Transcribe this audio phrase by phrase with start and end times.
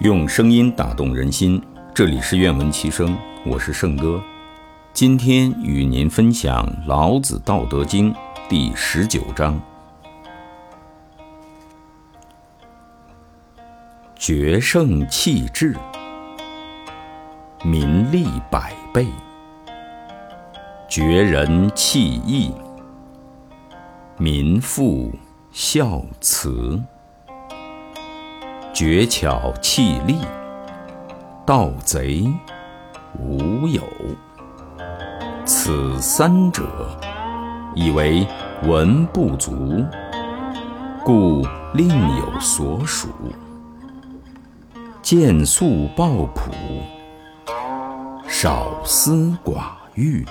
[0.00, 1.62] 用声音打动人心，
[1.94, 4.20] 这里是愿闻其声，我是圣哥。
[4.92, 8.12] 今天与您分享《老子·道德经》
[8.48, 9.58] 第十九章：
[14.16, 15.76] 决胜气质，
[17.62, 19.04] 民利百倍；
[20.88, 22.52] 绝人弃义，
[24.18, 25.12] 民复
[25.52, 26.82] 孝慈。
[28.74, 30.18] 绝巧弃利，
[31.46, 32.28] 盗贼
[33.16, 33.80] 无有。
[35.44, 36.64] 此三者，
[37.76, 38.26] 以为
[38.64, 39.84] 文不足，
[41.04, 43.10] 故另有所属。
[45.00, 46.50] 见素抱朴，
[48.26, 50.26] 少思寡欲。